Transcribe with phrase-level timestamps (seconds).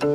[0.00, 0.06] 都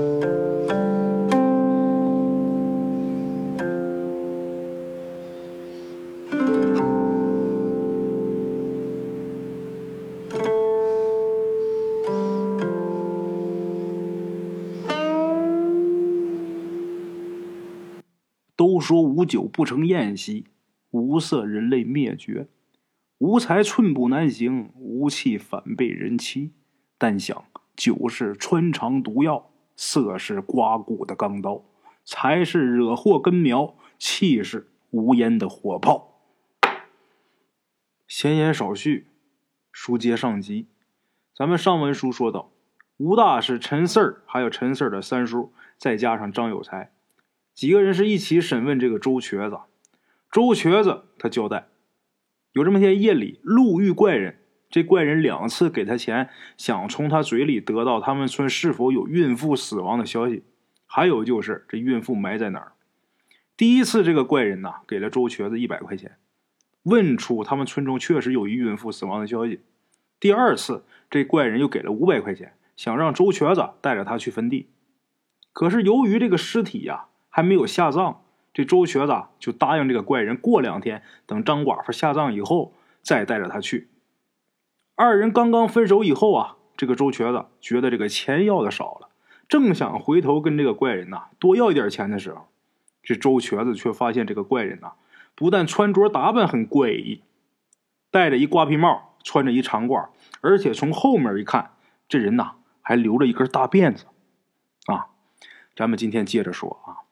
[18.79, 20.45] 说无酒不成宴席，
[20.89, 22.47] 无色人类灭绝，
[23.19, 26.53] 无才寸步难行，无气反被人欺。
[26.97, 27.45] 但想
[27.75, 31.63] 酒是穿肠毒药，色是刮骨的钢刀，
[32.03, 36.21] 财是惹祸根苗，气是无烟的火炮。
[38.07, 39.07] 闲言少叙，
[39.71, 40.67] 书接上集。
[41.35, 42.51] 咱们上文书说到，
[42.97, 46.93] 吴大是陈四儿，还有陈四儿的三叔，再加上张有才。
[47.53, 49.59] 几个人是一起审问这个周瘸子。
[50.31, 51.67] 周瘸子他交代，
[52.53, 60.43] 有这么天夜里路遇怪人，这怪人两次给他钱，想从他嘴里得到他们村是否有孕妇死亡的消息，
[60.85, 62.73] 还有就是这孕妇埋在哪儿。
[63.57, 66.17] 第一次这个怪人呐给了周瘸子一百块钱，
[66.83, 69.61] 问出他们村中确实有一孕妇死亡的消息。
[70.19, 74.69] 第二次这怪人又给了五百块钱，想让周瘸子带着他去坟地。
[75.53, 77.05] 可是由于这个尸体呀。
[77.35, 78.21] 还没有下葬，
[78.53, 83.89] 这周瘸子就答应这个怪人，过两天等张寡妇下葬以后再带着他去。
[84.95, 89.09] 二人刚刚分手以后啊，这个周瘸子觉得这个钱要的少了，
[89.49, 92.47] 正想回头跟这个怪人呐多要一点钱的时候，
[93.03, 94.93] 这周瘸子却发现这个怪人呐
[95.35, 97.21] 不但穿着打扮很怪异，
[98.09, 100.07] 戴着一瓜皮帽，穿着一长褂，
[100.39, 101.71] 而且从后面一看，
[102.07, 104.05] 这人呐还留着一根大辫子。
[104.85, 105.07] 啊，
[105.75, 107.03] 咱们今天接着说啊。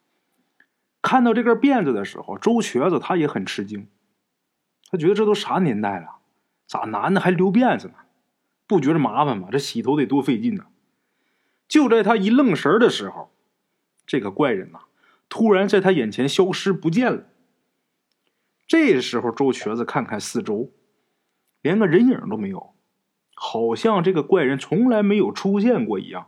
[1.02, 3.90] 看到这根辫子的时候，周瘸子他也很吃惊，
[4.90, 6.16] 他觉得这都啥年代了，
[6.68, 7.96] 咋男的还留辫子呢？
[8.66, 9.50] 不觉着麻烦吗？
[9.52, 10.66] 这洗头得多费劲呢！
[11.68, 13.32] 就在他一愣神的时候，
[14.06, 14.80] 这个怪人呐，
[15.30, 17.26] 突然在他眼前消失不见了。
[18.66, 20.72] 这时候，周瘸子看看四周，
[21.62, 22.74] 连个人影都没有，
[23.36, 26.28] 好像这个怪人从来没有出现过一样。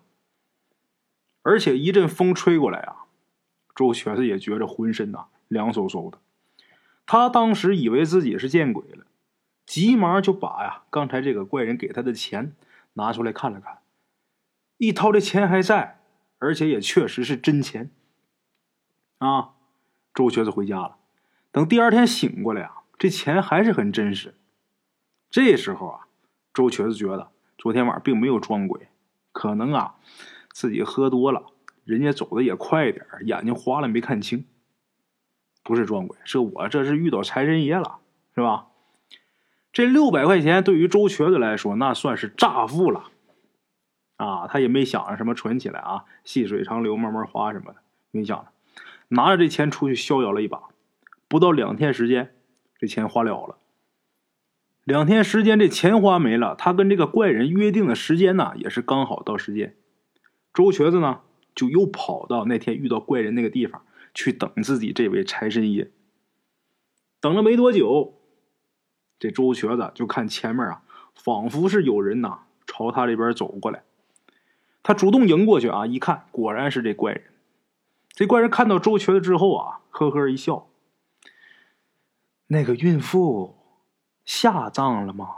[1.42, 3.06] 而且一阵风吹过来啊！
[3.74, 6.20] 周瘸子也觉着浑身呐凉飕飕的，
[7.06, 9.06] 他当时以为自己是见鬼了，
[9.66, 12.56] 急忙就把呀刚才这个怪人给他的钱
[12.94, 13.80] 拿出来看了看，
[14.78, 16.00] 一掏这钱还在，
[16.38, 17.90] 而且也确实是真钱。
[19.18, 19.54] 啊，
[20.14, 20.98] 周瘸子回家了，
[21.52, 24.36] 等第二天醒过来啊，这钱还是很真实。
[25.30, 26.08] 这时候啊，
[26.54, 28.88] 周瘸子觉得昨天晚上并没有撞鬼，
[29.32, 29.96] 可能啊
[30.52, 31.48] 自己喝多了。
[31.84, 34.46] 人家走的也快点眼睛花了没看清。
[35.64, 38.00] 不是撞鬼，是我这是遇到财神爷了，
[38.36, 38.68] 是吧？
[39.76, 43.12] 这六百块钱对于周瘸子来说，那算是乍富了
[44.16, 44.48] 啊！
[44.48, 47.80] 他也没想着什么存起来啊，细水长流，慢慢花什么的，
[48.12, 48.48] 没想着，
[49.10, 50.70] 拿着这钱出去逍遥了一把。
[51.28, 52.34] 不到两天时间，
[52.80, 53.58] 这钱花了了。
[54.86, 59.76] 两天时间，这钱花没了，他跟这个怪人约定的时间呢，也是刚好到时间。
[60.54, 61.20] 周瘸子呢？
[61.54, 63.82] 就又跑到那天遇到怪人那个地方
[64.14, 65.92] 去等自己这位财神爷。
[67.20, 68.15] 等了没多久，
[69.20, 70.82] 这周瘸子就看前面啊，
[71.14, 73.84] 仿佛是有人呐朝他这边走过来。
[74.84, 77.24] 他主动迎过去啊，一看果然是这怪人。
[78.10, 80.68] 这怪人看到周瘸子之后啊，呵呵一笑
[82.48, 83.58] ：“那个孕妇
[84.24, 85.38] 下葬了吗？”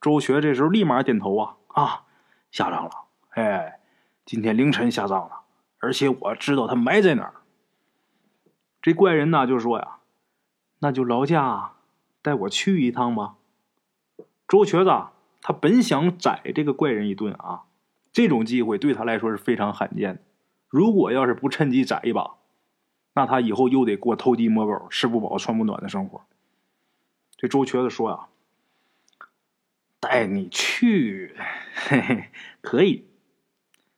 [0.00, 2.04] 周瘸这时候立马点头啊啊，
[2.50, 2.90] 下葬了，
[3.30, 3.78] 哎。
[4.24, 5.40] 今天凌晨下葬了，
[5.80, 7.34] 而且我知道他埋在哪儿。
[8.80, 9.96] 这怪人呢就说呀
[10.78, 11.72] ：“那就劳驾
[12.22, 13.34] 带我去一趟吧。”
[14.48, 14.90] 周瘸子
[15.40, 17.64] 他本想宰这个怪人一顿啊，
[18.12, 20.20] 这种机会对他来说是非常罕见的。
[20.68, 22.34] 如果要是不趁机宰一把，
[23.14, 26.22] 那他以后又得过偷鸡摸狗、吃不饱穿不暖的生活。
[27.36, 28.28] 这周瘸子说呀
[29.98, 31.34] ：“带你去，
[31.74, 32.30] 嘿嘿，
[32.60, 33.08] 可以。”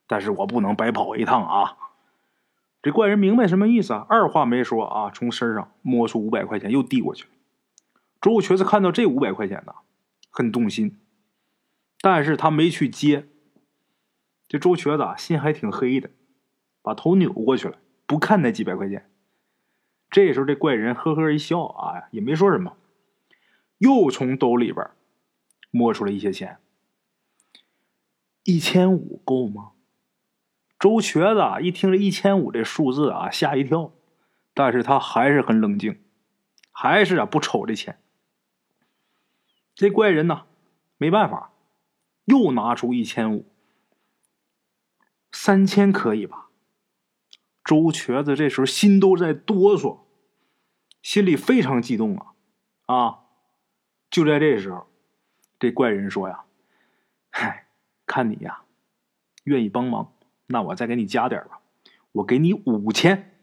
[0.07, 1.77] 但是我不能白跑一趟啊！
[2.81, 4.05] 这怪人明白什么意思啊？
[4.09, 7.27] 二话没说啊，从身上摸出五百块钱，又递过去。
[8.25, 9.75] 周瘸子看到这五百块钱呢，
[10.31, 10.97] 很动心，
[12.01, 13.27] 但是他没去接。
[14.47, 16.09] 这周瘸子心还挺黑的，
[16.81, 17.77] 把头扭过去了，
[18.07, 19.11] 不看那几百块钱。
[20.09, 22.75] 这时候，这怪人呵呵一笑啊，也没说什么，
[23.77, 24.83] 又从兜里边
[25.69, 26.57] 摸出了一些钱。
[28.43, 29.73] 一千五够吗？
[30.79, 33.93] 周瘸子一听这一千五这数字啊，吓一跳，
[34.55, 36.01] 但是他还是很冷静，
[36.71, 37.99] 还是啊不瞅这钱。
[39.75, 40.45] 这怪人呢，
[40.97, 41.51] 没办法，
[42.23, 43.45] 又拿出一千五，
[45.31, 46.49] 三千可以吧？
[47.63, 49.99] 周瘸子这时候心都在哆嗦，
[51.01, 52.33] 心里非常激动啊！
[52.85, 53.19] 啊！
[54.09, 54.87] 就在这时候，
[55.59, 56.45] 这怪人说呀
[57.31, 57.67] ：“嗨，
[58.05, 58.61] 看你呀，
[59.43, 60.13] 愿意帮忙，
[60.45, 61.59] 那我再给你加点吧，
[62.13, 63.35] 我给你五千。”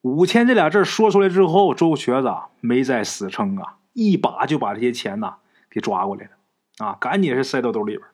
[0.00, 5.38] 五千这俩字说出来之后，周瘸子没再死撑啊，一把就把这些钱呐
[5.68, 8.08] 给抓过来了，啊，赶紧是塞到兜里边，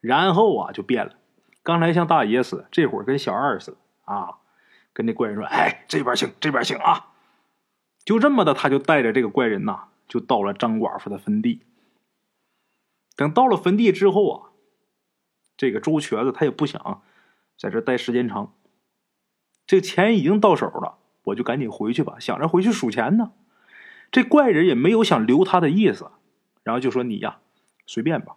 [0.00, 1.16] 然后啊就变了，
[1.62, 4.38] 刚才像大爷似的，这会儿跟小二似的啊，
[4.92, 7.12] 跟那怪人说：“哎，这边请，这边请啊！”
[8.04, 11.62] 就这么的，他就带着这个怪人呐，就到了张寡妇的坟地。
[13.16, 14.50] 等到了坟地之后啊，
[15.56, 17.02] 这个周瘸子他也不想
[17.58, 18.54] 在这待时间长，
[19.66, 20.96] 这钱已经到手了。
[21.24, 23.32] 我就赶紧回去吧，想着回去数钱呢。
[24.10, 26.10] 这怪人也没有想留他的意思，
[26.62, 27.38] 然后就说：“你呀，
[27.86, 28.36] 随便吧。”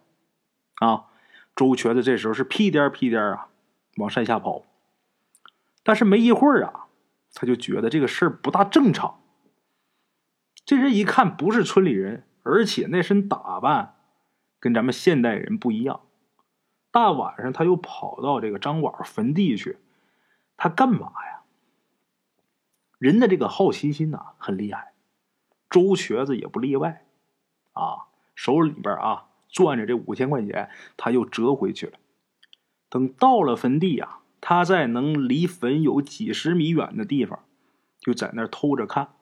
[0.80, 1.06] 啊，
[1.54, 3.48] 周瘸子这时候是屁颠屁颠啊，
[3.96, 4.64] 往山下跑。
[5.82, 6.86] 但是没一会儿啊，
[7.34, 9.20] 他就觉得这个事儿不大正常。
[10.64, 13.96] 这人一看不是村里人，而且那身打扮
[14.58, 16.00] 跟咱们现代人不一样。
[16.90, 19.78] 大晚上他又跑到这个张寡坟地去，
[20.56, 21.42] 他干嘛呀？
[22.98, 24.93] 人的这个好奇心呐，很厉害，
[25.74, 27.04] 周瘸子也不例外，
[27.72, 28.06] 啊，
[28.36, 31.98] 手里边啊攥着这五千块钱，他又折回去了。
[32.88, 37.40] 等到了坟地啊，他在能离坟有几十米远的地方，
[37.98, 39.14] 就在那偷着看。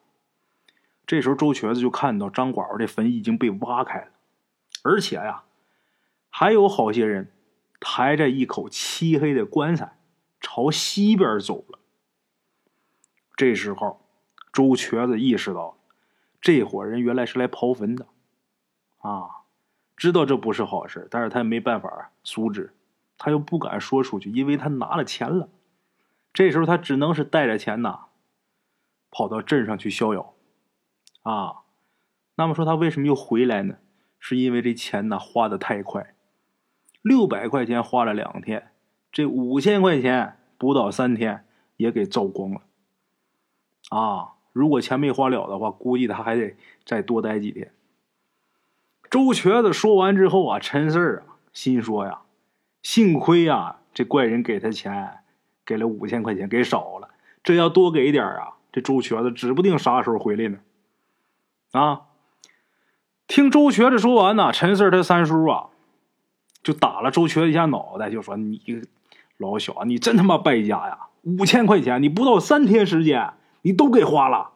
[1.07, 4.11] 这时候，周瘸子就看到张寡妇这坟已经被挖开了，
[4.83, 5.45] 而且呀，
[6.29, 7.31] 还有好些人
[7.79, 9.97] 抬着一口漆黑的棺材
[10.39, 11.79] 朝西边走了。
[13.35, 14.05] 这时候，
[14.51, 15.79] 周瘸子意识到，
[16.43, 18.05] 这伙人原来是来刨坟的，
[18.97, 19.45] 啊，
[19.95, 22.73] 知道这不是好事，但是他也没办法阻止，
[23.17, 25.47] 他又不敢说出去，因为他拿了钱了。
[26.33, 28.07] 这时候他只能是带着钱呐，
[29.09, 30.33] 跑到镇上去逍遥，
[31.21, 31.61] 啊，
[32.35, 33.77] 那么说他为什么又回来呢？
[34.19, 36.13] 是因为这钱呢花的太快，
[37.01, 38.73] 六百块钱花了两天，
[39.13, 41.47] 这五千块钱不到三天
[41.77, 42.61] 也给糟光了。
[43.89, 46.55] 啊，如果钱没花了的话，估计他还得
[46.85, 47.73] 再多待几天。
[49.09, 52.21] 周瘸子说完之后啊，陈四儿啊，心说呀，
[52.81, 55.19] 幸亏呀，这怪人给他钱，
[55.65, 57.09] 给了五千块钱，给少了。
[57.43, 60.59] 这要多给点啊，这周瘸子指不定啥时候回来呢。
[61.71, 62.03] 啊，
[63.27, 65.69] 听周瘸子说完呢，陈四儿他三叔啊，
[66.61, 68.83] 就打了周瘸子一下脑袋，就说：“你
[69.37, 71.07] 老小，你真他妈败家呀！
[71.23, 73.33] 五千块钱，你不到三天时间。”
[73.63, 74.51] 你都给花了，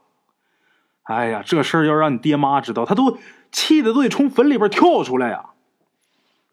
[1.03, 3.17] 哎呀，这事儿要让你爹妈知道，他都
[3.51, 5.51] 气的都得从坟里边跳出来呀！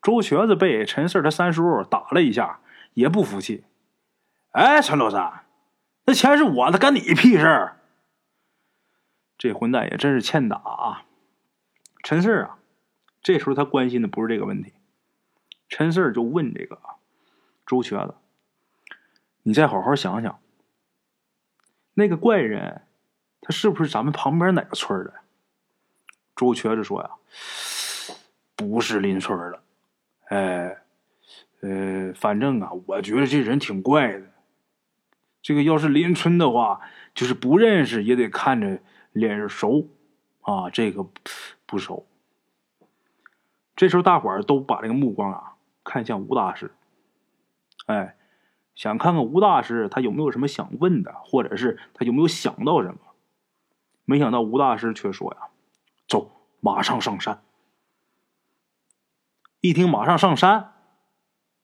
[0.00, 2.60] 周瘸子被陈四他三叔打了一下，
[2.94, 3.64] 也不服气。
[4.52, 5.44] 哎，陈老三，
[6.04, 7.72] 那钱是我的，干你屁事！
[9.36, 11.02] 这混蛋也真是欠打啊！
[12.04, 12.58] 陈四啊，
[13.20, 14.72] 这时候他关心的不是这个问题，
[15.68, 16.78] 陈四就问这个
[17.66, 18.14] 周瘸子
[19.42, 20.38] ：“你再好好想想。”
[21.94, 22.82] 那个怪人，
[23.40, 25.14] 他是不是咱们旁边哪个村的？
[26.34, 27.10] 周瘸子说呀
[28.56, 29.62] ：“不是邻村的，
[30.26, 30.78] 哎，
[31.60, 34.26] 呃，反正啊，我觉得这人挺怪的。
[35.40, 36.80] 这个要是邻村的话，
[37.14, 38.80] 就是不认识也得看着
[39.12, 39.88] 脸熟
[40.40, 40.68] 啊。
[40.70, 41.06] 这个
[41.66, 42.04] 不熟。”
[43.76, 46.72] 这时候，大伙儿都把这个目光啊看向吴大师，
[47.86, 48.16] 哎。
[48.74, 52.98] 想看看吴大师他有没有什么想问的，或者是他有没有想到什么？
[54.04, 55.48] 没想到吴大师却说：“呀，
[56.06, 57.42] 走，马上上山。”
[59.62, 60.72] 一听“马上上山”，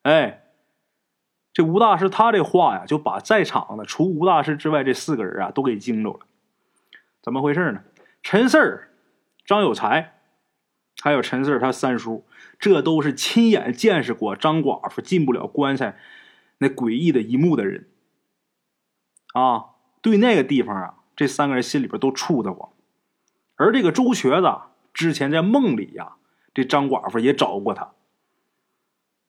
[0.04, 0.44] 哎，
[1.52, 6.20] 这吴大师他这话呀，就把在场的除吴大师之外这四个人啊都给惊着了。
[7.20, 7.82] 怎么回事呢？
[8.22, 8.88] 陈四儿、
[9.44, 10.14] 张有才，
[11.02, 12.24] 还有陈四儿他三叔，
[12.58, 15.98] 这都是亲眼见识过张寡妇进不了棺材。
[16.62, 17.88] 那诡异的一幕的人，
[19.32, 19.64] 啊，
[20.02, 22.68] 对那个地方啊，这三个人心里边都怵得慌。
[23.56, 24.58] 而这个周瘸子
[24.92, 26.12] 之前在梦里呀，
[26.52, 27.92] 这张寡妇也找过他，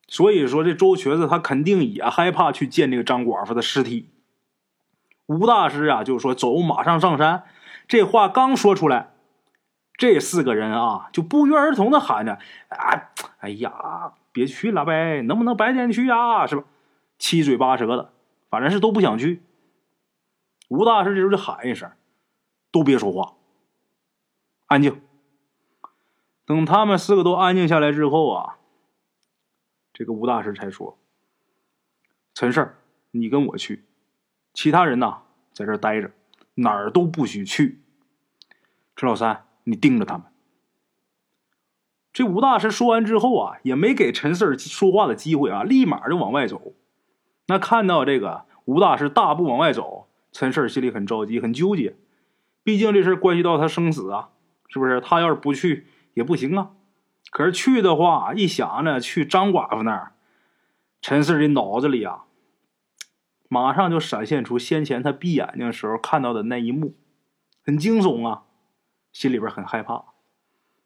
[0.09, 4.09] 所以说这周瘸子他肯定也害怕去见这个张寡妇的尸体。
[5.27, 7.43] 吴大师啊，就说走，马上上山。
[7.87, 9.11] 这话刚说出来，
[9.95, 16.45] 这四个人啊，就不约而同的喊着：“啊，哎呀，别去了呗，能不能白天去呀？
[16.45, 16.65] 是吧？”
[17.21, 18.13] 七嘴八舌的，
[18.49, 19.43] 反正是都不想去。
[20.69, 21.91] 吴大师这时候就喊一声
[22.71, 23.35] ：“都别说话，
[24.65, 25.03] 安静。”
[26.45, 28.57] 等他们四个都安静下来之后啊，
[29.93, 30.97] 这个吴大师才说
[32.33, 32.73] ：“陈四，
[33.11, 33.85] 你跟我去，
[34.51, 35.21] 其他人呐
[35.53, 36.11] 在这待着，
[36.55, 37.83] 哪儿都不许去。
[38.95, 40.25] 陈老三，你盯着他们。
[42.11, 46.73] 这吴大师说完之后啊，也没给陈四说话的机会啊，立马就往外走。
[47.47, 51.95] 那看到这个吴大师大步往外走，陈四心里很着急，很纠结。
[52.63, 54.29] 毕竟这事关系到他生死啊，
[54.67, 55.01] 是不是？
[55.01, 56.71] 他要是不去也不行啊。
[57.31, 60.13] 可是去的话，一想呢，去张寡妇那儿，
[61.01, 62.25] 陈四的脑子里啊，
[63.49, 66.95] 马上就闪现出先前他闭眼睛时候看到的那一幕，
[67.65, 68.43] 很惊悚啊，
[69.11, 70.05] 心里边很害怕。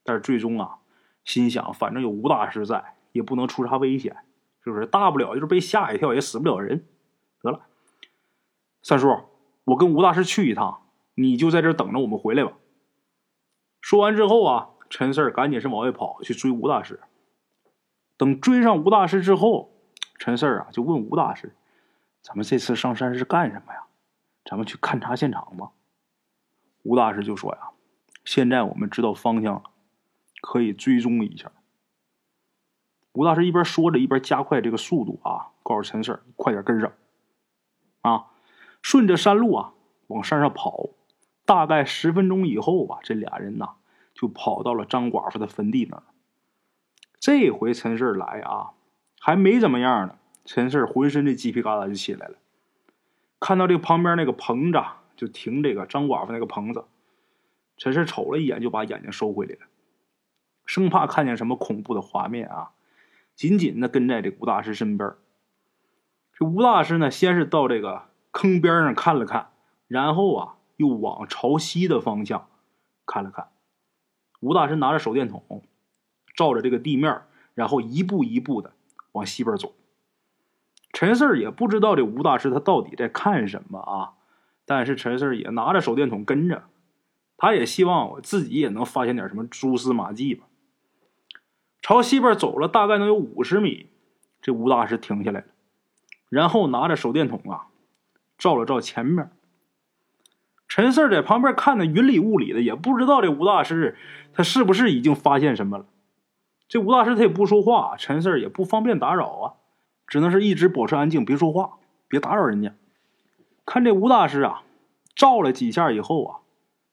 [0.03, 0.77] 但是最终啊。
[1.25, 4.17] 心想，反正有吴大师在，也不能出啥危险，
[4.65, 4.85] 是不是？
[4.85, 6.85] 大不了就是被吓一跳，也死不了人。
[7.41, 7.67] 得了，
[8.81, 9.15] 三叔，
[9.63, 12.53] 我跟吴大师去一趟，你就在这等着我们回来吧。
[13.79, 16.99] 说完之后啊，陈四赶紧是往外跑去追吴大师。
[18.17, 19.71] 等追上吴大师之后，
[20.17, 21.55] 陈四啊就问吴大师
[22.21, 23.83] ：“咱们这次上山是干什么呀？
[24.43, 25.71] 咱们去勘察现场吗？”
[26.83, 27.69] 吴大师就说：“呀，
[28.25, 29.63] 现在我们知道方向了。”
[30.41, 31.51] 可以追踪一下。
[33.15, 36.91] 吴大师一边说着，一边加快这个速度啊，告诉陈四快点跟上。”
[38.01, 38.27] 啊，
[38.81, 39.73] 顺着山路啊
[40.07, 40.89] 往山上跑。
[41.45, 43.75] 大概十分钟以后吧，这俩人呐
[44.13, 46.03] 就跑到了张寡妇的坟地那儿。
[47.19, 48.71] 这回陈四来啊，
[49.19, 52.35] 还没怎么样呢，陈四浑身的鸡皮疙瘩就起来了。
[53.39, 54.81] 看到这旁边那个棚子，
[55.15, 56.85] 就停这个张寡妇那个棚子，
[57.77, 59.61] 陈四瞅了一眼，就把眼睛收回来了。
[60.65, 62.71] 生怕看见什么恐怖的画面啊！
[63.35, 65.13] 紧紧的跟在这吴大师身边。
[66.33, 69.49] 这吴大师呢，先是到这个坑边上看了看，
[69.87, 72.47] 然后啊，又往朝西的方向
[73.05, 73.49] 看了看。
[74.41, 75.63] 吴大师拿着手电筒，
[76.35, 77.21] 照着这个地面，
[77.53, 78.73] 然后一步一步的
[79.13, 79.73] 往西边走。
[80.91, 84.13] 陈四儿也不知道这吴大师他到底在看什么啊，
[84.65, 86.63] 但是陈四儿也拿着手电筒跟着，
[87.37, 90.45] 他也希望我自己也能发现点什么蛛丝马迹吧。
[91.85, 93.91] 朝西边走了大概能有五十米，
[94.41, 95.45] 这吴大师停下来了，
[96.29, 97.67] 然后拿着手电筒啊，
[98.39, 99.29] 照了照前面。
[100.67, 103.95] 陈四在旁边看的云里雾里的，也不知道这吴大师
[104.33, 105.85] 他是不是已经发现什么了。
[106.67, 109.53] 这吴大师他也不说话，陈四也不方便打扰啊，
[110.07, 111.77] 只能是一直保持安静，别说话，
[112.07, 112.73] 别打扰人家。
[113.63, 114.63] 看这吴大师啊，
[115.13, 116.39] 照了几下以后啊，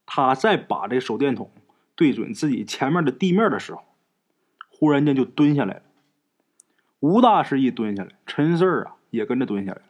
[0.05, 1.51] 他再把这手电筒
[1.97, 3.83] 对准自己前面的地面的时候。
[4.83, 5.83] 忽然间就蹲下来了，
[6.99, 9.83] 吴大师一蹲下来，陈四儿啊也跟着蹲下来。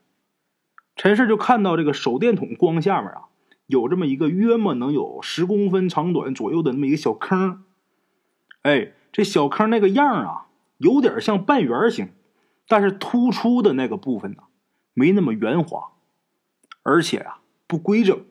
[0.96, 3.22] 陈四就看到这个手电筒光下面啊，
[3.68, 7.64] 有这么一个约莫能有十公分长短左右的那么一个小坑。
[8.60, 12.10] 哎，这小坑那个样啊，有点像半圆形，
[12.68, 14.42] 但是突出的那个部分呢，
[14.92, 15.92] 没那么圆滑，
[16.82, 18.22] 而且啊不规整。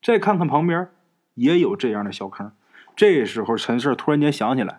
[0.00, 0.88] 再看看旁边，
[1.34, 2.52] 也有这样的小坑。
[2.94, 4.77] 这时候陈四突然间想起来。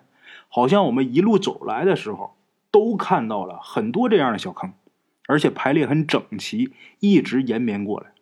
[0.52, 2.36] 好像我们一路走来的时候，
[2.72, 4.74] 都看到了很多这样的小坑，
[5.28, 8.12] 而且排列很整齐，一直延绵过来。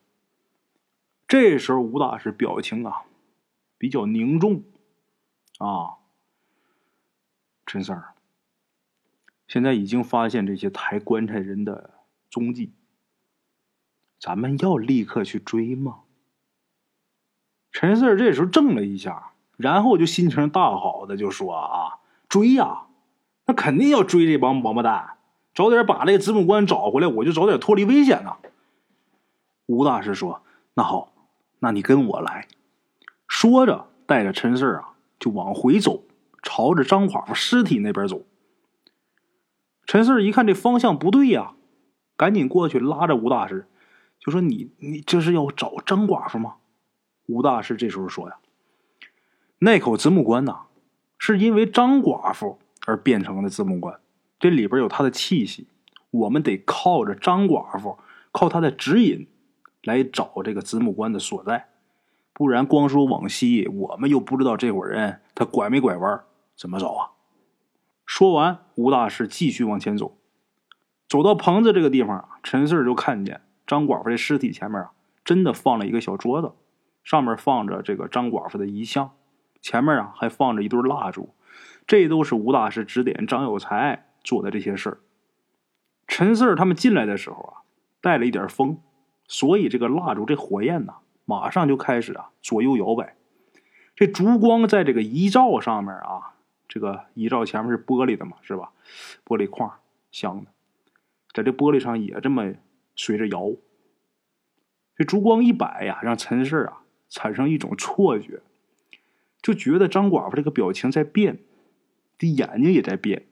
[1.26, 3.04] 这时候吴大师表情啊
[3.78, 4.62] 比较凝重，
[5.58, 5.97] 啊，
[7.64, 8.14] 陈三儿，
[9.47, 11.94] 现在已经发现这些抬棺材人的
[12.30, 12.75] 踪迹，
[14.20, 16.00] 咱们要立刻去追吗？
[17.73, 22.00] 陈四儿这时候怔了一下，然后就心情大好的就说啊。
[22.28, 22.82] 追呀，
[23.47, 25.16] 那肯定要追这帮王八蛋，
[25.54, 28.37] 早点把这个子母关找回来，我就早点脱离危险呐。
[29.66, 30.42] 吴大师说
[30.75, 31.12] ：“那好，
[31.61, 32.47] 那你跟我来。”
[33.26, 36.04] 说着，带着陈四啊就往回走，
[36.42, 38.23] 朝着张寡妇尸体那边走。
[39.87, 41.54] 陈四一看这方向不对呀，
[42.16, 43.66] 赶紧过去拉着吴大师，
[44.20, 46.56] 就说：“你你这是要找张寡妇吗？”
[47.26, 48.37] 吴大师这时候说：“呀，
[49.61, 50.62] 那口子母关呐。”
[51.18, 54.00] 是因为张寡妇而变成的子母棺，
[54.38, 55.66] 这里边有她的气息，
[56.10, 57.98] 我们得靠着张寡妇，
[58.32, 59.28] 靠她的指引
[59.82, 61.68] 来找这个子母棺的所在，
[62.32, 66.22] 不然光说往西，我们又不知道这伙人他拐没拐弯，
[66.56, 67.10] 怎么找啊？
[68.06, 70.16] 说完，吴大师继续往前走，
[71.08, 74.92] 走到棚子这个地方啊，陈四就看见张寡妇的尸体前面啊，
[75.25, 76.52] 真的放了一个小桌子，
[77.02, 79.10] 上面放着这个张寡妇的遗像。
[79.60, 81.34] 前面啊还放着一对蜡烛，
[81.86, 84.98] 这都是吴大师指点张有才做的这些事儿。
[86.06, 87.62] 陈四儿他们进来的时候啊，
[88.00, 88.78] 带了一点风，
[89.26, 93.16] 所以这个蜡烛这火焰呐，马上就开始啊左右摇摆。
[93.94, 96.34] 这烛光在这个遗照上面啊，
[96.68, 98.72] 这个遗照前面是玻璃的嘛，是吧？
[99.24, 100.50] 玻璃框镶的。
[101.34, 102.54] 在这玻璃上也这么
[102.96, 103.50] 随着摇。
[104.96, 108.40] 这烛光一摆呀，让陈四啊产生一种错觉，
[109.40, 111.38] 就觉得张寡妇这个表情在变，
[112.18, 113.26] 这眼睛也在变，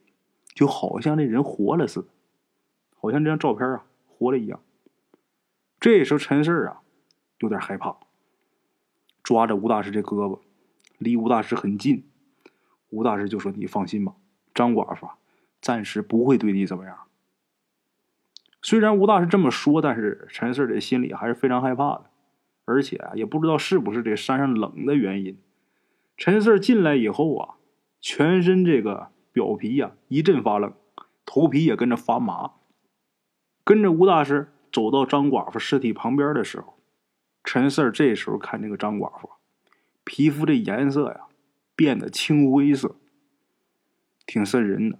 [0.54, 2.08] 就好像那人活了似的，
[2.96, 4.60] 好像这张照片啊活了一样。
[5.80, 6.80] 这时候陈四啊
[7.40, 7.96] 有点害怕，
[9.22, 10.40] 抓着吴大师这胳膊，
[10.98, 12.08] 离吴大师很近。
[12.88, 14.14] 吴大师就说：“你放心吧，
[14.54, 15.18] 张寡妇啊
[15.60, 16.96] 暂时不会对你怎么样。”
[18.62, 22.10] 虽然吴大师这么说，但是陈四这心里还是非常害怕的，
[22.64, 25.38] 而且啊，也不知道是不是这山上冷的原因。
[26.16, 27.54] 陈四进来以后啊，
[28.00, 30.72] 全身这个表皮呀一阵发冷，
[31.24, 32.52] 头皮也跟着发麻。
[33.64, 36.78] 跟着吴大师走到张寡妇尸体旁边的时候，
[37.44, 39.30] 陈四这时候看这个张寡妇，
[40.04, 41.26] 皮肤这颜色呀
[41.74, 42.96] 变得青灰色，
[44.24, 44.98] 挺瘆人的。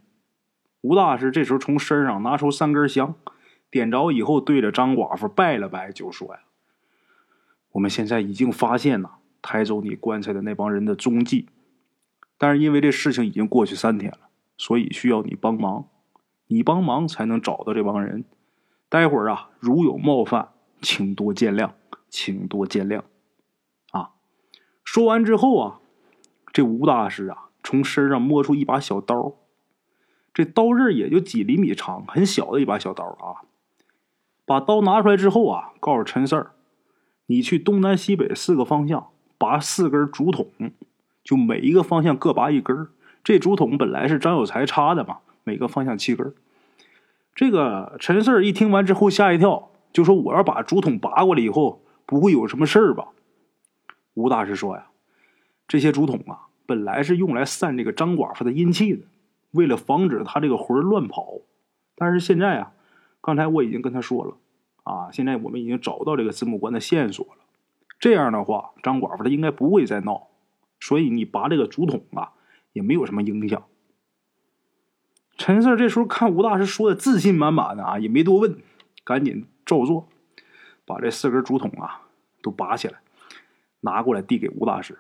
[0.83, 3.15] 吴大师这时候从身上拿出三根香。
[3.69, 6.41] 点着以后，对着张寡妇拜了拜，就说：“呀，
[7.73, 9.19] 我们现在已经发现了
[9.49, 11.49] 抬走你棺材的那帮人的踪迹，
[12.37, 15.87] 但是因为这事情已经过去三天了，所以需要你帮忙。
[16.49, 18.25] 你帮忙才能找到这帮人。
[18.89, 20.49] 待会儿啊，如有冒犯，
[20.83, 21.75] 请多见谅，
[22.09, 23.03] 请多见谅。”
[23.93, 24.15] 啊，
[24.83, 25.81] 说完之后啊，
[26.53, 29.37] 这吴大师啊，从身上摸出一把小刀，
[30.35, 33.47] 这刀刃也就几厘米长，很小的一把小刀啊。
[34.45, 36.57] 把刀拿出来之后啊，告诉陈四儿
[37.27, 40.47] ：“你去东南西北四个方向拔四根竹筒，
[41.23, 42.89] 就每一个方向各拔一根。
[43.23, 46.35] 这竹筒本来是张有才插的嘛，每个方向七根。”
[47.35, 53.09] 这个陈四一听完之后吓一跳，就说：“我要把竹筒拔过来以后，不会有什么事儿吧？”
[54.15, 54.87] 吴大师说：“呀，
[55.69, 59.03] 这些竹筒啊，本来是用来散这个张寡妇的阴气的，
[59.51, 61.41] 为了防止他这个魂乱跑。
[61.95, 62.73] 但是现在啊。”
[63.23, 64.37] 刚才我已经跟他说了，
[64.85, 67.43] 啊，现在我们已经找到这个子母棺的线索了。
[67.99, 70.29] 这样的话，张寡妇她应该不会再闹，
[70.81, 72.33] 所以你拔这个竹筒啊，
[72.73, 73.65] 也没有什么影响。
[75.37, 78.59] 陈四这时候看吴大师说的自信满满的啊，也没多问，
[79.05, 80.09] 赶紧照做，
[80.85, 82.03] 把这四根竹筒啊
[82.43, 83.01] 都拔起来，
[83.81, 84.99] 拿过来递给吴大师。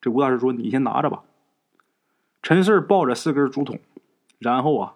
[0.00, 1.24] 这吴大师说：“你先拿着吧。”
[2.42, 3.78] 陈四抱着四根竹筒，
[4.38, 4.94] 然后啊，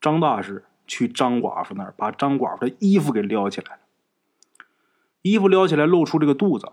[0.00, 0.64] 张大师。
[0.86, 3.80] 去张寡妇那儿，把张寡妇的衣服给撩起来了。
[5.24, 6.72] 衣服撩起来，露出这个肚子。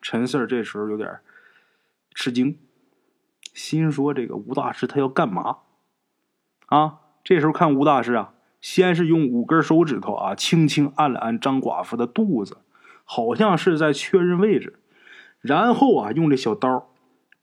[0.00, 1.20] 陈四这时候有点
[2.14, 2.58] 吃惊，
[3.52, 5.58] 心说：“这个吴大师他要干嘛？”
[6.68, 7.00] 啊！
[7.22, 12.56] 这时候看吴大师啊，先是用五根手指头啊，轻轻按了按张寡妇的肚子，
[13.04, 14.80] 好像是在确认位置。
[15.42, 16.90] 然后啊，用这小刀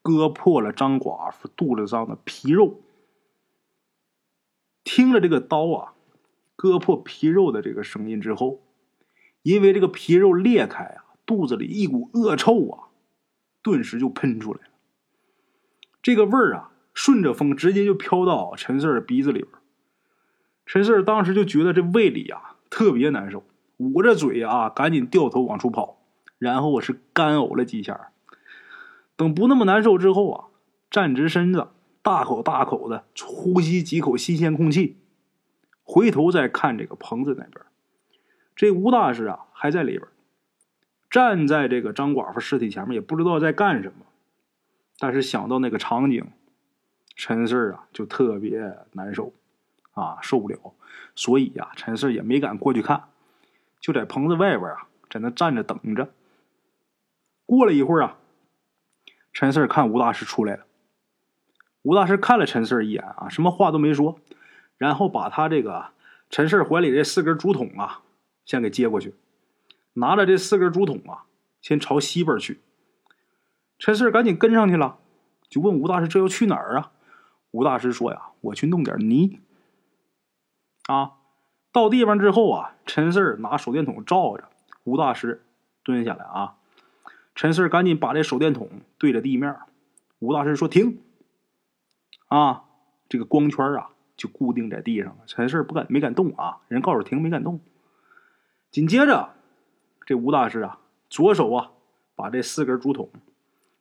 [0.01, 2.81] 割破了张寡妇肚子上的皮肉。
[4.83, 5.93] 听了这个刀啊，
[6.55, 8.63] 割破皮肉的这个声音之后，
[9.41, 12.87] 因为这个皮肉裂开啊，肚子里一股恶臭啊，
[13.61, 14.69] 顿时就喷出来了。
[16.01, 19.51] 这个味儿啊，顺着风直接就飘到陈四的鼻子里边。
[20.65, 23.43] 陈四当时就觉得这胃里啊特别难受，
[23.77, 26.01] 捂着嘴啊，赶紧掉头往出跑，
[26.37, 28.11] 然后我是干呕了几下。
[29.15, 30.45] 等不那么难受之后啊，
[30.89, 31.67] 站直身子。
[32.03, 34.97] 大口大口的呼吸几口新鲜空气，
[35.83, 37.63] 回头再看这个棚子那边，
[38.61, 40.07] 这吴大师啊还在里边，
[41.09, 44.05] 站在这个张寡妇尸体前面，也不知道在干什么。
[44.99, 46.29] 但是想到那个场景，
[47.15, 49.33] 陈四啊就特别难受，
[49.93, 50.75] 啊受不了，
[51.15, 53.05] 所以呀，陈四也没敢过去看，
[53.79, 56.09] 就在棚子外边啊，在那站着等着。
[57.47, 58.17] 过了一会儿啊，
[59.33, 60.65] 陈四看吴大师出来了。
[61.81, 64.19] 吴大师看了陈四一眼啊，什么话都没说，
[64.77, 65.87] 然后把他这个
[66.29, 68.01] 陈四怀里这四根竹筒啊，
[68.45, 69.15] 先给接过去，
[69.93, 71.25] 拿着这四根竹筒啊，
[71.61, 72.59] 先朝西边去。
[73.77, 74.99] 陈四赶紧跟上去了，
[75.49, 76.91] 就问吴大师：“这要去哪儿啊？”
[77.51, 79.39] 吴大师说：“呀，我去弄点泥。”
[80.87, 81.13] 啊，
[81.71, 84.49] 到地方之后啊，陈四拿手电筒照着，
[84.83, 85.43] 吴大师
[85.83, 86.57] 蹲下来啊，
[87.35, 89.57] 陈四赶紧把这手电筒对着地面，
[90.19, 91.01] 吴大师说：“停。”
[92.29, 92.65] 啊，
[93.09, 95.23] 这个光圈啊就固定在地上了。
[95.25, 97.59] 陈四不敢没敢动啊，人告诉停没敢动。
[98.71, 99.33] 紧接着，
[100.05, 100.79] 这吴大师啊，
[101.09, 101.71] 左手啊
[102.15, 103.09] 把这四根竹筒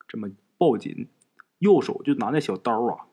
[0.09, 1.09] 这么抱紧，
[1.59, 3.07] 右手就拿那小刀啊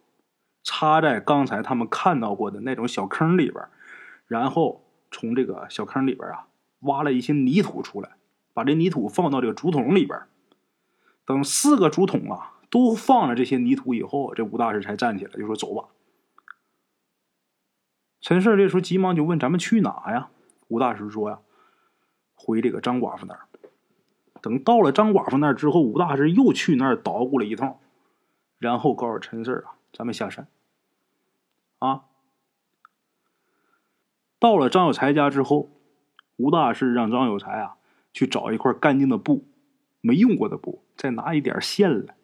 [0.64, 3.64] 插在刚才他们看到过的那种小坑里边，
[4.26, 6.48] 然后从这个小坑里边啊
[6.80, 8.18] 挖了一些泥土出来，
[8.54, 10.20] 把这泥土放到这个竹筒里边。
[11.26, 12.54] 等四个竹筒啊。
[12.70, 15.88] 都放了这些泥土以后，这吴大师才站起来，就说：“走吧。”
[18.20, 20.30] 陈四这时候急忙就问：“咱们去哪呀？”
[20.68, 21.40] 吴大师说：“呀，
[22.38, 23.42] 回这个张寡妇那儿。”
[24.42, 27.80] 等到了张寡妇那儿之后，吴大师又去那儿捣鼓了一通，
[28.60, 30.48] 然后告诉陈四啊：“咱们下山。”
[31.80, 32.06] 啊，
[34.40, 35.72] 到了张有才家之后，
[36.38, 37.78] 吴大师让张有才啊
[38.14, 39.48] 去找一块干净的布，
[40.02, 42.16] 没用过的布，再拿一点线来。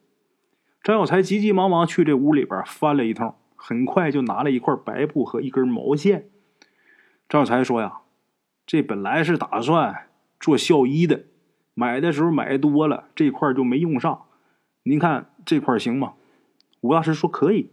[0.82, 6.30] 张有才急急忙忙去这屋里边翻了一通，很快就拿了一块白布和一根毛线。
[7.28, 8.02] 张有才说：“呀，
[8.66, 11.24] 这本来是打算做孝衣的，
[11.74, 14.26] 买的时候买多了，这块就没用上。
[14.84, 16.14] 您看这块行吗？”
[16.82, 17.72] 吴大师说：“可以。”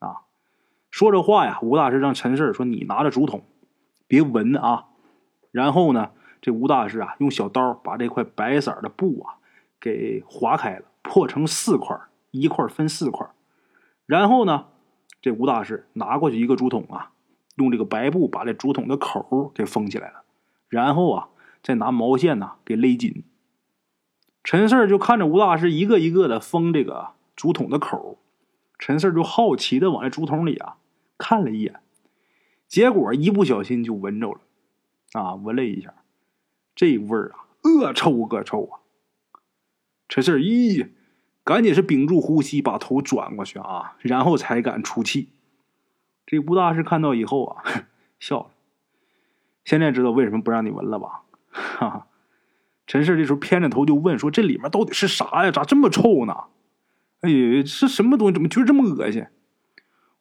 [0.00, 0.22] 啊
[0.90, 3.44] 说这话呀，吴大师让陈四说：“你拿着竹筒，
[4.06, 4.86] 别闻啊。”
[5.52, 6.10] 然后呢，
[6.40, 9.36] 这吴大师啊，用小刀把这块白色的布啊
[9.80, 11.96] 给划开了，破成四块，
[12.30, 13.28] 一块分四块。
[14.06, 14.66] 然后呢，
[15.20, 17.12] 这吴大师拿过去一个竹筒啊，
[17.60, 20.24] 用这个白布把这竹筒的口给封起来了。
[20.68, 21.28] 然后啊，
[21.62, 23.22] 再拿毛线呢给勒紧。
[24.42, 28.18] 陈四就看着吴大师一个一个的封这个竹筒的口，
[28.78, 30.76] 陈四就好奇的往这竹筒里啊。
[31.18, 31.80] 看了一眼，
[32.66, 34.40] 结果一不小心就闻着了，
[35.12, 35.92] 啊，闻了一下，
[36.74, 38.80] 这味儿啊，恶臭恶臭啊！
[40.08, 40.88] 陈四咦，
[41.44, 45.28] 赶紧是屏住呼吸，把头转过去啊，然后才敢出气。
[46.30, 47.64] 这吴大师看到以后啊，
[48.20, 48.50] 笑了。
[49.64, 51.22] 现在知道为什么不让你闻了吧？
[51.50, 52.06] 哈哈。
[52.86, 55.50] 陈氏这时候偏着头就问说：“这里面到底是啥呀？
[55.50, 56.44] 咋这么臭呢？
[57.22, 58.34] 哎呀，是什么东西？
[58.34, 59.26] 怎么觉得这么恶心？”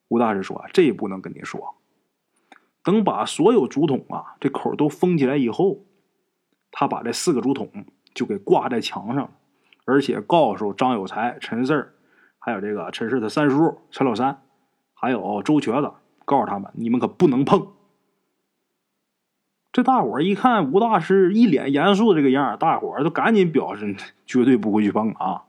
[0.10, 1.76] 吴大师说：“这也不能跟你说。
[2.82, 5.86] 等把所有竹筒啊这口都封起来以后，
[6.72, 7.69] 他把这四个竹筒
[8.15, 9.32] 就给挂在墙上，
[9.86, 11.93] 而且告诉张有才、陈四儿，
[12.39, 14.41] 还有这个陈四的三叔陈老三，
[15.02, 15.94] 还有周瘸子，
[16.26, 17.68] 告诉他们：你们可不能碰。
[19.72, 23.96] 这大伙儿一看吴大师一脸严肃的这个样大伙儿都赶紧表示
[24.28, 25.46] 绝对不会去碰啊。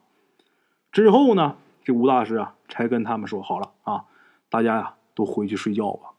[0.92, 4.04] 之后呢，这吴大师啊才跟他们说：好了啊。”
[4.48, 6.10] 大家呀，都回去睡觉吧。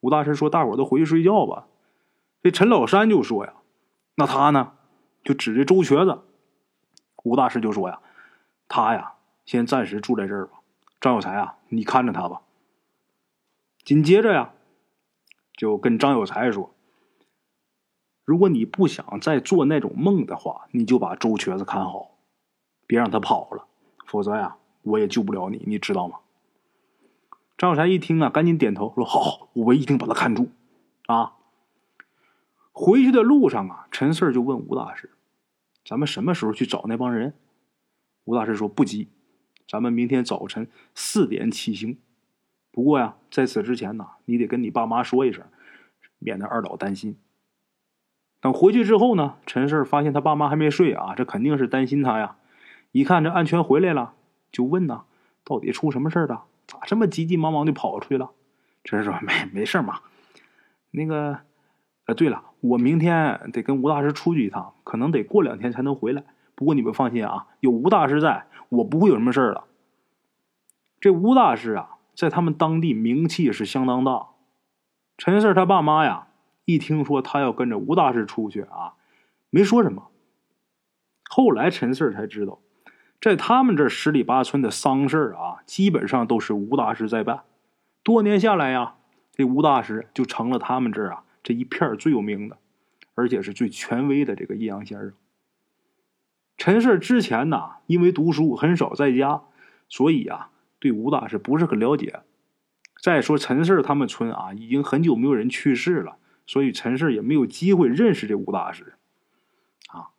[0.00, 1.66] 吴大师说：“大伙都回去睡觉吧。”
[2.42, 3.54] 这陈老三就说：“呀，
[4.16, 4.72] 那他呢？”
[5.22, 6.22] 就指着周瘸子。
[7.22, 8.00] 吴大师就说：“呀，
[8.68, 9.14] 他呀，
[9.46, 10.58] 先暂时住在这儿吧。
[11.04, 12.40] 张有才啊，你看着他吧。”
[13.84, 14.54] 紧接着呀，
[15.54, 16.74] 就跟张有才说
[18.24, 22.16] ：“如果你不想再做那种梦的话，你就把周瘸子看好，
[22.86, 23.66] 别让他跑了，
[24.06, 26.20] 否则呀，我也救不了你，你知道吗？”
[27.58, 30.48] 张有才一听啊，赶紧点头说：“好，我一定把他看住。”
[31.04, 31.34] 啊，
[32.72, 35.10] 回去的路上啊，陈四就问吴大师
[35.84, 37.34] ：“咱们什么时候去找那帮人？”
[38.24, 39.10] 吴大师说：“不急，
[39.68, 41.98] 咱们明天早晨四点起行。
[42.70, 45.44] 不过呀，在此之前呢，你得跟你爸妈说一声，
[46.18, 47.16] 免得二老担心。”
[48.40, 52.36] 等回去之后呢，陈氏发现他爸妈还没睡啊，这肯定是担心他呀。
[52.92, 54.14] 一看这安全回来了，
[54.52, 55.04] 就问呐
[55.44, 58.30] ：“到底出什么事了？”咋这么急急忙忙就跑出去了？
[58.84, 60.00] 陈氏说 没没事嘛。
[60.90, 61.40] 那个，
[62.06, 66.24] 呃，对了，我明天得跟吴大师出去一趟，可能得过两天才能回来。
[66.54, 69.64] 不过你们放心啊，有吴大师在，我不会有什么事儿的。
[71.00, 74.28] 这吴大师啊，在他们当地名气是相当大。
[75.18, 76.28] 陈四他爸妈呀，
[76.64, 78.94] 一听说他要跟着吴大师出去啊，
[79.50, 80.10] 没说什么。
[81.28, 82.60] 后来陈四才知道。
[83.20, 87.44] 在他们这十里八村的丧事啊，基本上都是吴大师在办。
[88.02, 88.96] 多年下来呀，
[89.32, 92.58] 这吴大师就成了他们这儿啊这一片最有名的，
[93.14, 95.12] 而且是最权威的这个阴阳先生。
[96.56, 99.42] 陈氏之前呢，因为读书很少在家，
[99.88, 102.22] 所以啊，对吴大师不是很了解。
[103.02, 108.94] 再说陈氏他们村啊，已经很久没有人去世了，所以陈氏也没有机会认识这吴大师。
[109.88, 110.10] 啊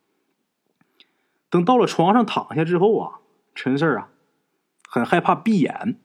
[1.48, 3.20] 等到了床上躺下之后啊，
[3.54, 4.10] 陈四啊，
[4.88, 5.98] 很害怕闭眼，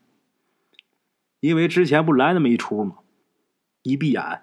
[1.40, 2.98] 因为之前不来那么一出吗？
[3.82, 4.42] 一闭眼，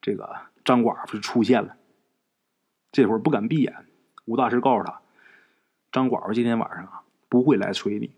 [0.00, 1.76] 这个张寡妇就出现了。
[2.90, 3.86] 这会儿不敢闭眼，
[4.24, 5.01] 吴大师告诉他，
[5.92, 8.10] 张寡妇今天晚上啊不会来催你，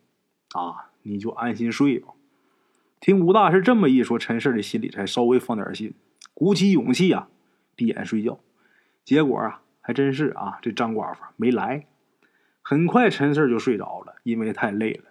[0.53, 2.15] 啊，你就安心睡吧。
[3.01, 5.93] 听吴大师这么一说，陈四的心里才稍微放点心，
[6.33, 7.29] 鼓起勇气啊，
[7.75, 8.39] 闭眼睡觉。
[9.05, 11.87] 结果啊，还真是啊，这张寡妇没来。
[12.63, 15.05] 很快，陈四就睡着了，因为太累了。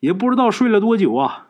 [0.00, 1.48] 也不知道睡了多久啊，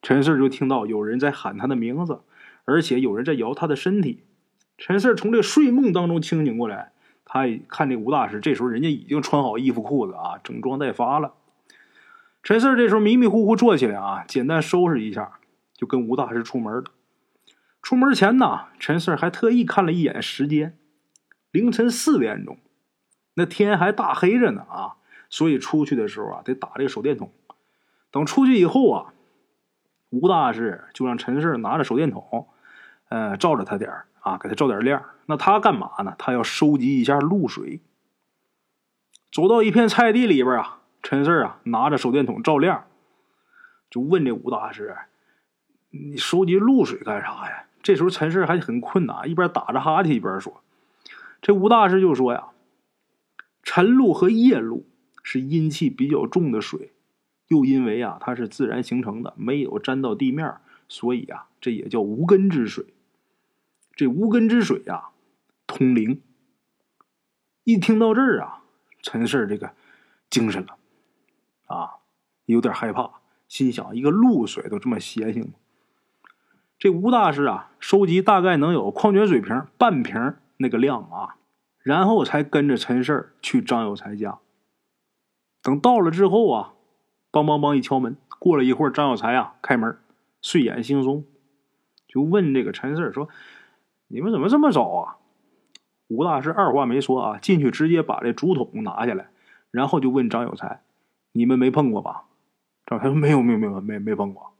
[0.00, 2.20] 陈四就听到有人在喊他的名字，
[2.64, 4.22] 而且有人在摇他的身体。
[4.78, 6.92] 陈四从这睡梦当中清醒过来，
[7.28, 11.34] 他看这吴大师，这时候人家已经穿好衣服裤子啊，整装待发了。
[12.42, 15.38] 陈四这时候迷迷糊糊坐起来啊，简单收拾一下，
[15.74, 16.84] 就跟吴大师出门了。
[17.82, 20.76] 出门前呢，陈四还特意看了一眼时间，
[21.50, 22.56] 凌晨四点钟，
[23.34, 24.96] 那天还大黑着呢啊！
[25.28, 27.30] 所以出去的时候啊，得打这个手电筒。
[28.10, 29.12] 等出去以后啊，
[30.08, 32.48] 吴大师就让陈四拿着手电筒，
[33.10, 33.90] 呃，照着他点
[34.28, 35.02] 啊，给他照点亮。
[35.26, 36.14] 那他干嘛呢？
[36.18, 37.80] 他要收集一下露水。
[39.30, 42.84] 走到一片菜地里边啊，陈四啊拿着手电筒照亮，
[43.90, 44.96] 就问这吴大师
[45.90, 50.62] ：“你收集露水干啥呀？”这时候陈氏还很困难，一边打着哈欠一边说
[51.40, 52.48] ：“这吴大师就说呀，
[53.62, 54.86] 晨露和夜露
[55.22, 56.92] 是阴气比较重的水，
[57.48, 60.54] 又因为啊它是自然形成的，没有沾到地面，
[60.88, 62.86] 所以啊这也叫无根之水。
[63.98, 65.08] 这无根之水呀，
[65.66, 66.22] 通灵。
[67.64, 68.62] 一听到这儿啊，
[69.02, 69.72] 陈氏这个
[70.30, 70.76] 精神了，
[71.66, 71.94] 啊，
[72.44, 73.14] 有点害怕，
[73.48, 75.52] 心想：一个露水都这么邪性？”
[76.78, 81.34] 这吴大师啊，收集大概能有矿泉水瓶半瓶那个量啊，
[81.82, 84.38] 然后才跟着陈氏去张有才家。
[85.60, 86.74] 等到了之后啊，
[87.32, 89.98] 梆梆梆一敲门，过了一会儿，张有才啊开门，
[90.40, 91.24] 睡眼惺忪，
[92.06, 93.28] 就问这个陈氏说
[94.08, 95.16] ：“你们怎么这么早啊？”
[96.08, 99.28] 吴大师二话没说啊，进去直接把这竹筒拿下来，
[99.70, 100.82] 然后就问张有才
[101.32, 102.24] ：“你们没碰过吧？”
[102.86, 104.52] 张有才说：“没有，没有，没有，没没碰过。”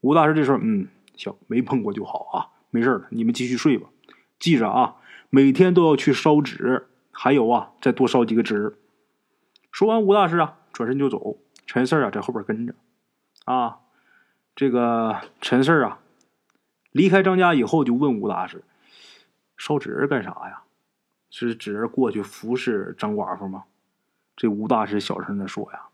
[0.00, 0.88] 吴大师这时候嗯。
[1.16, 3.90] 行，没碰过就好啊，没事了，你们继续睡吧。
[4.38, 4.96] 记着啊，
[5.28, 8.78] 每天都要去烧纸，还有啊，再多烧几个纸。
[9.70, 12.74] 说完，吴大师啊转身就走，陈四啊在后边跟着。
[13.44, 13.80] 啊，
[14.56, 15.99] 这个陈四啊
[16.92, 18.64] 离开张家以后，就问吴大师
[19.56, 20.62] ：“烧纸干啥呀？
[21.30, 23.64] 是纸人过去服侍张寡妇吗？”
[24.36, 25.88] 这吴大师小声的说：“呀，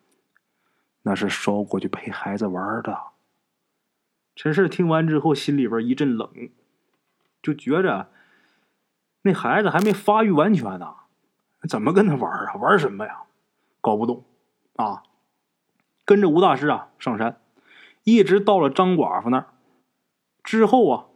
[1.02, 2.98] 那是烧过去陪孩子玩的。”
[4.36, 6.50] 陈氏听完之后，心里边一阵冷，
[7.42, 8.10] 就觉着
[9.22, 10.94] 那孩子还没发育完全呢，
[11.68, 12.54] 怎么跟他玩啊？
[12.54, 13.22] 玩什么呀？
[13.80, 14.24] 搞不懂
[14.76, 15.02] 啊！
[16.04, 17.40] 跟着吴大师啊上山，
[18.04, 19.46] 一直到了张寡妇那儿
[20.46, 21.06] 之后啊，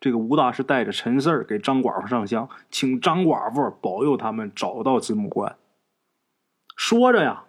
[0.00, 5.56] 这个吴大师带着陈四儿给张寡妇上香，请张寡妇保佑他们找到子母关。
[6.76, 7.44] 说着呀，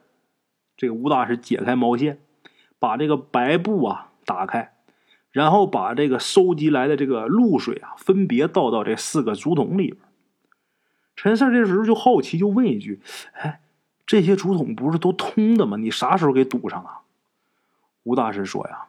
[0.75, 2.19] 这个吴大师解开毛线，
[2.79, 4.71] 把这个白布啊打开。
[5.31, 9.97] 然后把这个收集来的这个露水啊，分别倒到这四个竹筒里边。
[11.15, 13.01] 陈四这时候就好奇，就问一句
[13.33, 13.61] ：“哎，
[14.05, 15.77] 这些竹筒不是都通的吗？
[15.77, 17.01] 你啥时候给堵上啊？”
[18.03, 18.85] 吴大师说：“呀，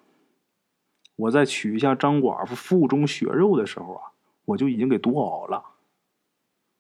[1.16, 4.12] 我在取下张寡妇腹中血肉的时候啊，
[4.44, 5.64] 我就已经给堵好了。”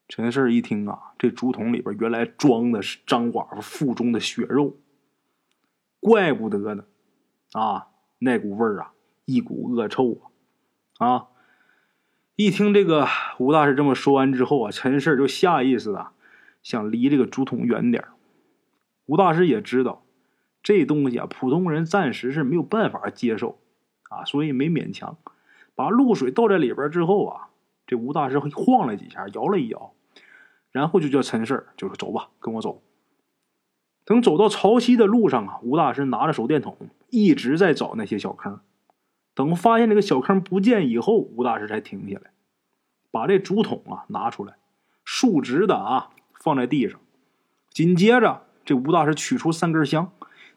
[0.06, 4.76] 陈氏一听啊，这竹筒里边原来装的是张寡妇腹中的血肉，
[5.98, 6.84] 怪不得呢，
[7.52, 8.92] 啊，那股味儿啊！
[9.24, 10.20] 一股恶臭
[10.98, 11.06] 啊！
[11.06, 11.28] 啊！
[12.36, 16.08] 一听这个吴大师这么说完之后啊，陈氏就下意识的
[16.62, 18.04] 想离这个竹筒远点
[19.06, 20.04] 吴大师也知道
[20.62, 23.58] 这东西啊，普通人暂时是没有办法接受
[24.18, 25.16] 啊，所以没勉强。
[25.74, 27.48] 把露水倒在里边之后啊，
[27.86, 29.92] 这吴大师晃了几下，摇了一摇，
[30.70, 32.82] 然后就叫陈氏就说：“走吧，跟我走。”
[34.06, 36.76] 等走到潮汐的路上啊，吴大师拿着手电筒
[37.10, 38.60] 一直在找那些小坑。
[39.34, 42.30] 等发现这个小坑不见以后，吴大师才停下来，
[43.10, 44.54] 把这竹筒啊拿出来，
[45.04, 47.00] 竖直的啊放在地上。
[47.70, 50.12] 紧接着，这吴大师取出三根香，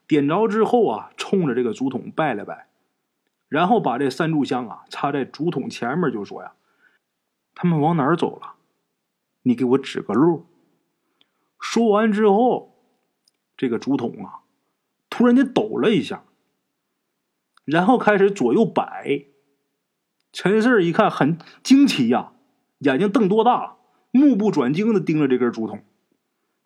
[0.06, 2.67] 点着之后啊，冲着这个竹筒拜了拜，
[3.50, 6.54] 然后把这三炷香啊插在竹筒前面，就说呀
[7.56, 8.56] ：“他们往哪儿走了？
[9.44, 10.46] 你给我指个路。”
[11.60, 12.76] 说完之后，
[13.56, 14.42] 这个竹筒啊
[15.10, 16.24] 突然间抖了一下。
[17.66, 19.26] 然后开始左右摆，
[20.32, 22.32] 陈四一看很惊奇呀，
[22.80, 23.76] 眼睛瞪多大，
[24.12, 25.84] 目不转睛的盯着这根竹筒，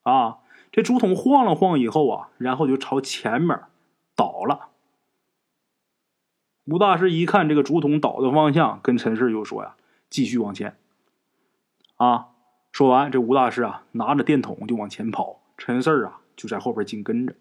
[0.03, 0.39] 啊，
[0.71, 3.59] 这竹筒晃了晃以后啊，然后就朝前面
[4.15, 4.69] 倒了。
[6.65, 9.75] 吴大师一看这个竹筒倒的方向，跟陈四就说呀
[10.09, 10.77] ：“继续往前。”
[11.97, 12.27] 啊，
[12.71, 17.35] 说完这吴大师啊，拿着电筒就往前跑，陈四啊就在后边紧跟着，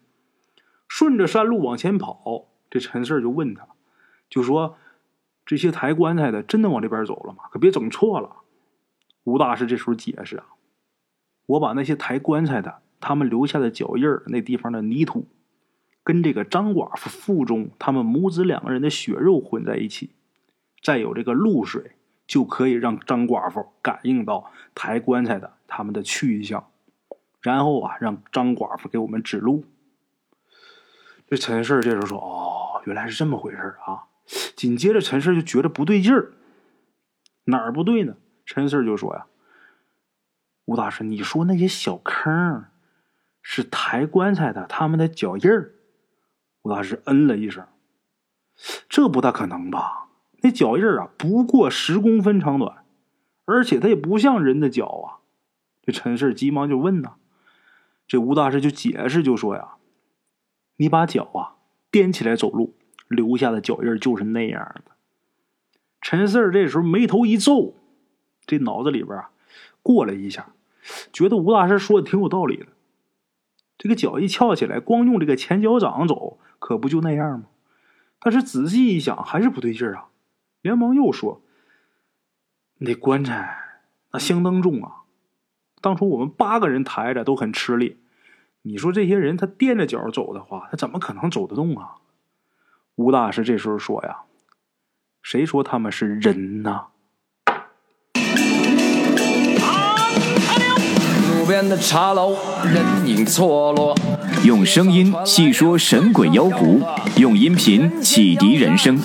[0.89, 2.47] 顺着山路往前跑。
[2.71, 3.67] 这陈四就问他，
[4.29, 4.77] 就说
[5.45, 7.45] ：“这些抬棺材的真的往这边走了吗？
[7.51, 8.37] 可别整错了。”
[9.25, 10.47] 吴大师这时候解释啊
[11.47, 15.27] ：“我把那些抬棺材的他们留下的脚印儿，那地方的泥土，
[16.11, 20.11] 跟这个张寡妇腹中他们母子两个人的血肉混在一起，
[20.83, 21.93] 再有这个露水，
[22.27, 26.69] 就可以让张寡妇感应到抬棺材的他们的去向，
[27.41, 29.63] 然后啊，让张寡妇给我们指路。”
[31.31, 34.09] 这陈四这时候说：“哦。”原来是这么回事啊！
[34.57, 36.33] 紧接着陈四就觉得不对劲儿，
[37.45, 38.17] 哪儿不对呢？
[38.47, 39.27] 陈四就说呀
[40.65, 42.65] ：“吴大师，你说那些小坑
[43.43, 45.75] 是抬棺材的他们的脚印儿？”
[46.63, 47.67] 吴大师嗯了一声
[48.89, 50.09] ：“这不大可能吧？
[50.43, 52.85] 那脚印啊，不过十公分长短，
[53.45, 55.21] 而且它也不像人的脚啊。”
[55.83, 57.15] 这陈四急忙就问呐，
[58.07, 59.77] 这吴大师就解释就说呀
[60.77, 61.57] ：“你把脚啊
[61.91, 62.75] 踮起来走路，
[63.09, 64.93] 留下的脚印就是那样的。”
[66.03, 67.75] 陈四这时候眉头一皱，
[68.47, 69.31] 这脑子里边啊
[69.83, 70.53] 过了一下，
[71.13, 72.67] 觉得吴大师说的挺有道理的。
[73.81, 77.47] 这个脚一翘起来，光用这个前脚掌走，可不就那样吗？
[78.19, 80.09] 但是仔细一想，还是不对劲儿啊！
[80.61, 81.41] 连忙又说
[82.77, 83.81] ：“那棺材
[84.13, 85.05] 那相当重啊！
[85.81, 88.03] 当初我们八个人抬着都很吃力，
[88.61, 91.95] 你说这些人他垫着脚走的话，他怎么可能走得动啊？”
[92.97, 94.25] 吴大师这时候说呀
[95.23, 96.89] ：“谁说他们是人呢？”
[101.51, 103.93] 边的茶楼，人影错落。
[104.45, 106.81] 用声音细说神鬼妖狐，
[107.17, 108.97] 用音频启迪人生。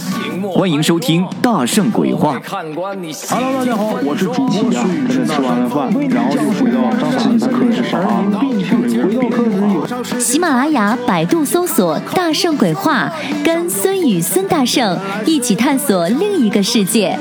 [0.53, 2.39] 欢迎收听《大圣鬼话》。
[2.47, 5.25] Hello，大家好，我是主播孙宇。
[5.25, 7.99] 吃完了饭，然后就回到自己的课室上。
[8.37, 13.11] 回到课室有喜马拉雅、百度搜索“大圣鬼话”，
[13.43, 17.17] 跟孙宇、孙大圣一起探索另一个世界。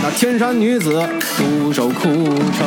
[0.00, 1.02] 那天山女子
[1.36, 2.66] 独守空城，